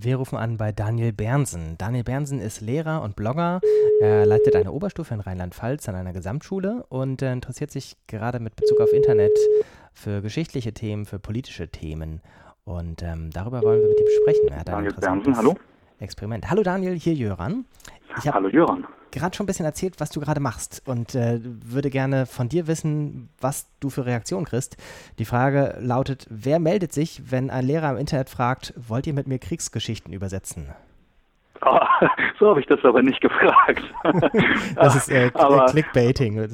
[0.00, 1.76] Wir rufen an bei Daniel Bernsen.
[1.76, 3.60] Daniel Bernsen ist Lehrer und Blogger.
[4.00, 8.54] Er leitet eine Oberstufe in Rheinland-Pfalz an einer Gesamtschule und äh, interessiert sich gerade mit
[8.54, 9.32] Bezug auf Internet
[9.94, 12.20] für geschichtliche Themen, für politische Themen.
[12.64, 14.64] Und ähm, darüber wollen wir mit ihm sprechen.
[14.64, 15.56] Daniel Bernsen, hallo.
[15.98, 16.48] Experiment.
[16.48, 17.64] Hallo Daniel, hier Jöran.
[18.18, 18.86] Ich hallo Jöran.
[19.10, 22.66] Gerade schon ein bisschen erzählt, was du gerade machst und äh, würde gerne von dir
[22.66, 24.76] wissen, was du für Reaktionen kriegst.
[25.18, 29.26] Die Frage lautet, wer meldet sich, wenn ein Lehrer im Internet fragt, wollt ihr mit
[29.26, 30.68] mir Kriegsgeschichten übersetzen?
[32.38, 33.82] So habe ich das aber nicht gefragt.
[34.76, 36.38] das ist äh, aber, Clickbaiting.
[36.38, 36.48] Äh,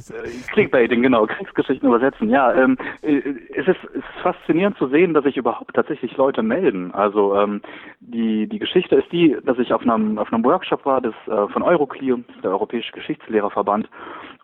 [0.53, 1.27] Clickbaiting, genau.
[1.27, 2.31] Kriegsgeschichten übersetzen.
[2.31, 3.21] Ja, ähm, äh,
[3.55, 6.93] es, ist, es ist faszinierend zu sehen, dass sich überhaupt tatsächlich Leute melden.
[6.95, 7.61] Also ähm,
[8.01, 11.53] die, die Geschichte ist die, dass ich auf einem, auf einem Workshop war, das äh,
[11.53, 13.89] von Euroclio, der Europäische Geschichtslehrerverband,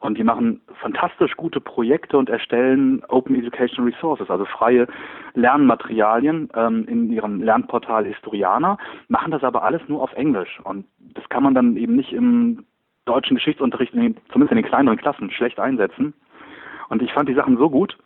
[0.01, 4.87] und die machen fantastisch gute Projekte und erstellen Open Education Resources, also freie
[5.35, 8.79] Lernmaterialien ähm, in ihrem Lernportal Historiana,
[9.09, 10.59] machen das aber alles nur auf Englisch.
[10.65, 12.65] Und das kann man dann eben nicht im
[13.05, 16.15] deutschen Geschichtsunterricht, zumindest in den kleineren Klassen, schlecht einsetzen.
[16.89, 17.97] Und ich fand die Sachen so gut,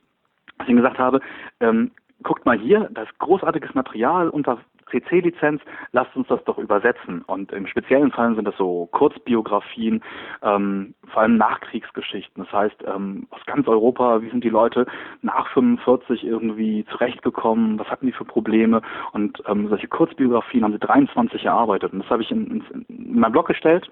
[0.58, 1.20] dass ich gesagt habe,
[1.60, 1.92] ähm,
[2.24, 4.58] guckt mal hier, das großartiges Material unter
[5.00, 7.22] CC-Lizenz, lasst uns das doch übersetzen.
[7.22, 10.02] Und im speziellen Fall sind das so Kurzbiografien,
[10.42, 12.44] ähm, vor allem Nachkriegsgeschichten.
[12.44, 14.86] Das heißt, ähm, aus ganz Europa, wie sind die Leute
[15.22, 18.82] nach 45 irgendwie zurechtgekommen, was hatten die für Probleme?
[19.12, 21.92] Und ähm, solche Kurzbiografien haben sie 23 erarbeitet.
[21.92, 23.90] Und das habe ich in, in, in meinen Blog gestellt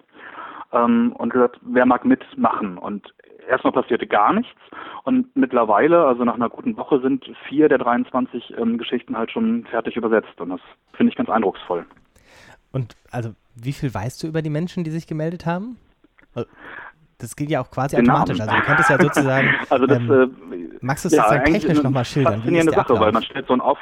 [0.73, 2.79] ähm, und gesagt, wer mag mitmachen?
[2.79, 3.13] Und
[3.49, 4.59] erstmal passierte gar nichts
[5.05, 9.65] und mittlerweile, also nach einer guten Woche, sind vier der 23 ähm, Geschichten halt schon
[9.67, 10.61] fertig übersetzt und das
[10.95, 11.85] finde ich ganz eindrucksvoll.
[12.73, 15.77] Und also, wie viel weißt du über die Menschen, die sich gemeldet haben?
[17.19, 18.39] Das geht ja auch quasi Den automatisch.
[18.39, 18.51] Namen.
[18.51, 19.55] Also du könntest ja sozusagen.
[19.71, 22.35] also das, ähm, äh, magst du es ja, sozusagen technisch nochmal schildern?
[22.35, 23.79] Faszinierende Sache, weil man stellt so ein Auf,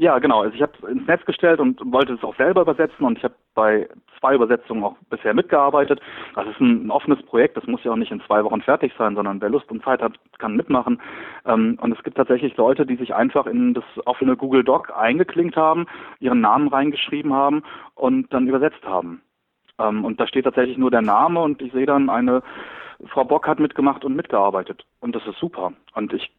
[0.00, 0.40] ja, genau.
[0.40, 3.34] Also ich habe ins Netz gestellt und wollte es auch selber übersetzen und ich habe
[3.54, 3.86] bei
[4.18, 6.00] zwei Übersetzungen auch bisher mitgearbeitet.
[6.34, 8.94] Das ist ein, ein, offenes Projekt, das muss ja auch nicht in zwei Wochen fertig
[8.96, 11.02] sein, sondern wer Lust und Zeit hat, kann mitmachen.
[11.44, 15.56] Ähm, und es gibt tatsächlich Leute, die sich einfach in das offene Google Doc eingeklinkt
[15.56, 15.84] haben,
[16.18, 17.62] ihren Namen reingeschrieben haben
[17.94, 19.20] und dann übersetzt haben.
[19.78, 22.42] Ähm, und da steht tatsächlich nur der Name und ich sehe dann eine
[23.08, 24.86] Frau Bock hat mitgemacht und mitgearbeitet.
[25.00, 25.74] Und das ist super.
[25.94, 26.30] Und ich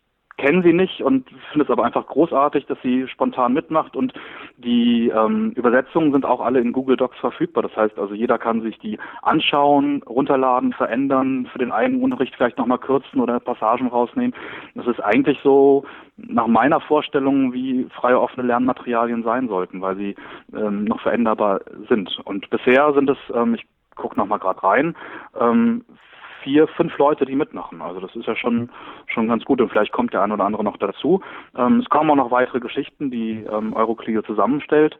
[0.41, 4.11] kenne sie nicht und finde es aber einfach großartig, dass sie spontan mitmacht und
[4.57, 7.61] die ähm, Übersetzungen sind auch alle in Google Docs verfügbar.
[7.61, 12.57] Das heißt also, jeder kann sich die anschauen, runterladen, verändern, für den eigenen Unterricht vielleicht
[12.57, 14.33] nochmal kürzen oder Passagen rausnehmen.
[14.73, 15.83] Das ist eigentlich so
[16.17, 20.15] nach meiner Vorstellung, wie freie offene Lernmaterialien sein sollten, weil sie
[20.55, 22.19] ähm, noch veränderbar sind.
[22.25, 23.65] Und bisher sind es, ähm, ich
[23.95, 24.95] gucke nochmal gerade rein,
[25.39, 25.85] ähm,
[26.43, 27.81] vier, fünf Leute, die mitmachen.
[27.81, 28.69] Also das ist ja schon,
[29.07, 31.21] schon ganz gut und vielleicht kommt der ein oder andere noch dazu.
[31.57, 34.97] Ähm, es kommen auch noch weitere Geschichten, die ähm, Euroclio zusammenstellt.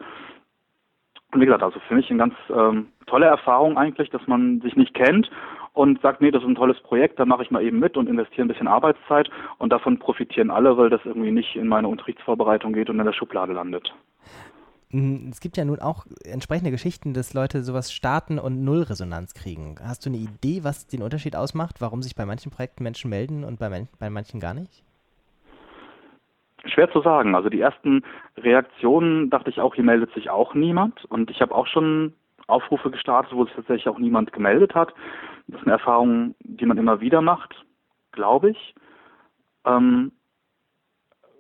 [1.33, 4.75] Und wie gesagt, also für mich eine ganz ähm, tolle Erfahrung eigentlich, dass man sich
[4.75, 5.29] nicht kennt
[5.73, 8.09] und sagt, nee, das ist ein tolles Projekt, da mache ich mal eben mit und
[8.09, 12.73] investiere ein bisschen Arbeitszeit und davon profitieren alle, weil das irgendwie nicht in meine Unterrichtsvorbereitung
[12.73, 13.93] geht und in der Schublade landet.
[14.91, 19.33] Hm, es gibt ja nun auch entsprechende Geschichten, dass Leute sowas starten und null Resonanz
[19.33, 19.75] kriegen.
[19.81, 23.43] Hast du eine Idee, was den Unterschied ausmacht, warum sich bei manchen Projekten Menschen melden
[23.43, 24.83] und bei, man bei manchen gar nicht?
[26.65, 27.35] Schwer zu sagen.
[27.35, 28.03] Also die ersten
[28.37, 31.05] Reaktionen dachte ich auch, hier meldet sich auch niemand.
[31.05, 32.13] Und ich habe auch schon
[32.47, 34.93] Aufrufe gestartet, wo sich tatsächlich auch niemand gemeldet hat.
[35.47, 37.55] Das ist eine Erfahrung, die man immer wieder macht,
[38.11, 38.75] glaube ich.
[39.65, 40.11] Ähm,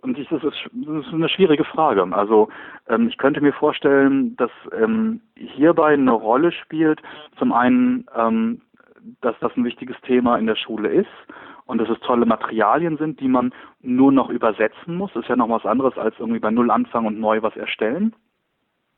[0.01, 2.07] und das ist, das ist eine schwierige Frage.
[2.11, 2.49] Also
[2.87, 7.01] ähm, ich könnte mir vorstellen, dass ähm, hierbei eine Rolle spielt,
[7.37, 8.61] zum einen, ähm,
[9.21, 11.09] dass das ein wichtiges Thema in der Schule ist
[11.65, 15.11] und dass es tolle Materialien sind, die man nur noch übersetzen muss.
[15.13, 18.15] Das ist ja noch was anderes als irgendwie bei Null anfangen und neu was erstellen.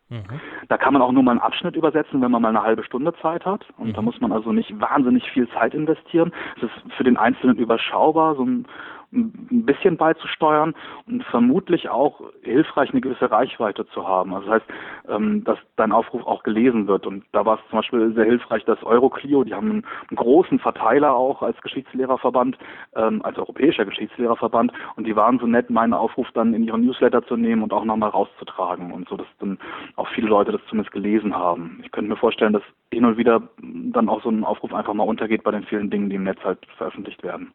[0.09, 0.39] Mhm.
[0.69, 3.13] Da kann man auch nur mal einen Abschnitt übersetzen, wenn man mal eine halbe Stunde
[3.21, 3.65] Zeit hat.
[3.77, 3.93] Und mhm.
[3.93, 6.31] da muss man also nicht wahnsinnig viel Zeit investieren.
[6.57, 8.67] Es ist für den Einzelnen überschaubar, so ein
[9.13, 10.73] ein bisschen beizusteuern
[11.07, 14.33] und vermutlich auch hilfreich, eine gewisse Reichweite zu haben.
[14.33, 14.71] Also das heißt,
[15.09, 17.05] ähm, dass dein Aufruf auch gelesen wird.
[17.05, 19.83] Und da war es zum Beispiel sehr hilfreich, dass Euroclio, die haben einen,
[20.15, 22.57] großen Verteiler auch als Geschichtslehrerverband,
[22.95, 27.25] ähm, als europäischer Geschichtslehrerverband, und die waren so nett, meinen Aufruf dann in ihren Newsletter
[27.25, 29.57] zu nehmen und auch nochmal rauszutragen und so, dass dann
[29.95, 31.81] auch viele Leute das zumindest gelesen haben.
[31.83, 35.03] Ich könnte mir vorstellen, dass hin und wieder dann auch so ein Aufruf einfach mal
[35.03, 37.53] untergeht bei den vielen Dingen, die im Netz halt veröffentlicht werden.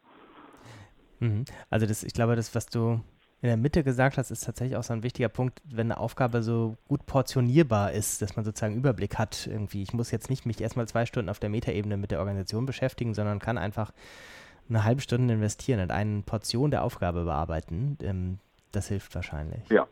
[1.19, 1.45] Mhm.
[1.69, 3.01] Also das, ich glaube, das, was du
[3.41, 6.43] in der Mitte gesagt hast, ist tatsächlich auch so ein wichtiger Punkt, wenn eine Aufgabe
[6.43, 9.81] so gut portionierbar ist, dass man sozusagen Überblick hat irgendwie.
[9.81, 13.13] Ich muss jetzt nicht mich erstmal zwei Stunden auf der Metaebene mit der Organisation beschäftigen,
[13.13, 13.93] sondern kann einfach
[14.67, 17.97] eine halbe Stunde investieren und eine Portion der Aufgabe bearbeiten.
[18.01, 18.39] Ähm,
[18.71, 19.67] das hilft wahrscheinlich.
[19.69, 19.87] Ja.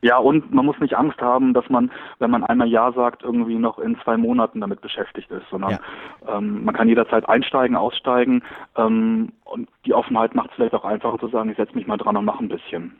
[0.00, 3.56] Ja, und man muss nicht Angst haben, dass man, wenn man einmal Ja sagt, irgendwie
[3.56, 6.38] noch in zwei Monaten damit beschäftigt ist, sondern ja.
[6.38, 8.42] ähm, man kann jederzeit einsteigen, aussteigen
[8.76, 11.98] ähm, und die Offenheit macht es vielleicht auch einfacher zu sagen, ich setze mich mal
[11.98, 12.96] dran und mache ein bisschen.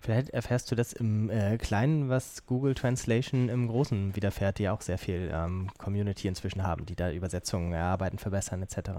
[0.00, 4.72] Vielleicht erfährst du das im äh, Kleinen, was Google Translation im Großen widerfährt, die ja
[4.72, 8.90] auch sehr viel ähm, Community inzwischen haben, die da Übersetzungen erarbeiten, verbessern etc.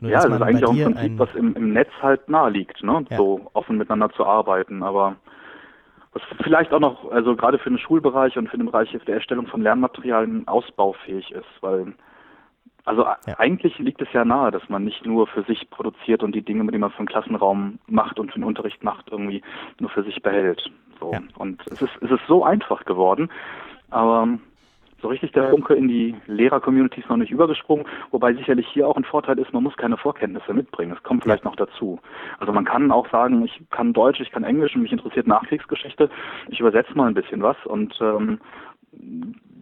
[0.00, 2.82] Nur, ja, das ist eigentlich auch ein Prinzip, was im, im, Netz halt nahe liegt,
[2.82, 3.04] ne?
[3.10, 3.16] Ja.
[3.16, 4.82] so offen miteinander zu arbeiten.
[4.82, 5.16] Aber
[6.12, 9.46] was vielleicht auch noch, also gerade für den Schulbereich und für den Bereich der Erstellung
[9.46, 11.94] von Lernmaterialien ausbaufähig ist, weil
[12.86, 13.38] also ja.
[13.38, 16.70] eigentlich liegt es ja nahe, dass man nicht nur für sich produziert und die Dinge,
[16.70, 19.42] die man für den Klassenraum macht und für den Unterricht macht, irgendwie
[19.80, 20.70] nur für sich behält.
[21.00, 21.12] So.
[21.12, 21.20] Ja.
[21.36, 23.28] Und es ist, es ist so einfach geworden,
[23.90, 24.28] aber
[25.02, 28.96] so richtig der Funke in die Lehrer-Community ist noch nicht übergesprungen, wobei sicherlich hier auch
[28.96, 30.92] ein Vorteil ist, man muss keine Vorkenntnisse mitbringen.
[30.94, 32.00] Das kommt vielleicht noch dazu.
[32.38, 36.08] Also man kann auch sagen, ich kann Deutsch, ich kann Englisch und mich interessiert Nachkriegsgeschichte,
[36.48, 38.40] ich übersetze mal ein bisschen was und ähm,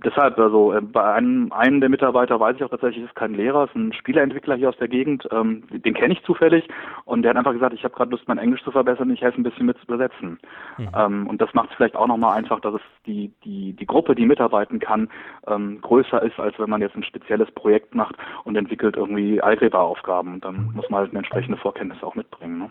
[0.04, 3.64] deshalb, also äh, bei einem, einem der Mitarbeiter weiß ich auch tatsächlich, ist kein Lehrer,
[3.64, 6.68] ist ein Spieleentwickler hier aus der Gegend, ähm, den kenne ich zufällig
[7.04, 9.40] und der hat einfach gesagt, ich habe gerade Lust, mein Englisch zu verbessern, ich helfe
[9.40, 10.38] ein bisschen mit zu übersetzen.
[10.78, 10.88] Mhm.
[10.96, 14.14] Ähm, und das macht es vielleicht auch nochmal einfach, dass es die, die, die Gruppe,
[14.14, 15.08] die mitarbeiten kann,
[15.46, 20.40] ähm, größer ist, als wenn man jetzt ein spezielles Projekt macht und entwickelt irgendwie Algebra-Aufgaben.
[20.40, 20.72] Dann mhm.
[20.74, 22.58] muss man halt eine entsprechende Vorkenntnisse auch mitbringen.
[22.58, 22.70] Ne?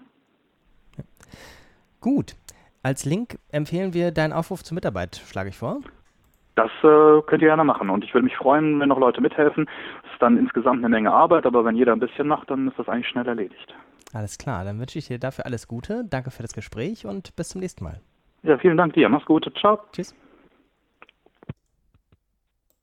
[2.00, 2.36] Gut.
[2.86, 5.80] Als Link empfehlen wir deinen Aufruf zur Mitarbeit, schlage ich vor.
[6.56, 7.90] Das äh, könnt ihr gerne machen.
[7.90, 9.68] Und ich würde mich freuen, wenn noch Leute mithelfen.
[10.06, 12.78] Es ist dann insgesamt eine Menge Arbeit, aber wenn jeder ein bisschen macht, dann ist
[12.78, 13.74] das eigentlich schnell erledigt.
[14.14, 16.04] Alles klar, dann wünsche ich dir dafür alles Gute.
[16.08, 18.00] Danke für das Gespräch und bis zum nächsten Mal.
[18.44, 19.10] Ja, vielen Dank dir.
[19.10, 19.52] Mach's gut.
[19.60, 19.80] Ciao.
[19.92, 20.14] Tschüss.